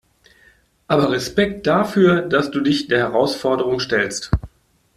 [0.87, 4.31] Aber Respekt dafür, dass du dich der Herausforderung stellst.